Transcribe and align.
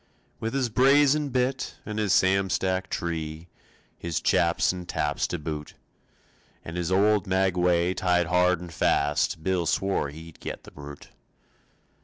With 0.39 0.55
his 0.55 0.67
brazen 0.69 1.29
bit 1.29 1.75
and 1.85 1.99
his 1.99 2.11
Sam 2.11 2.49
Stack 2.49 2.89
tree 2.89 3.49
His 3.99 4.19
chaps 4.19 4.71
and 4.73 4.89
taps 4.89 5.27
to 5.27 5.37
boot, 5.37 5.75
And 6.65 6.75
his 6.75 6.91
old 6.91 7.27
maguey 7.27 7.93
tied 7.93 8.25
hard 8.25 8.59
and 8.59 8.73
fast, 8.73 9.43
Bill 9.43 9.67
swore 9.67 10.09
he'd 10.09 10.39
get 10.39 10.63
the 10.63 10.71
brute. 10.71 11.09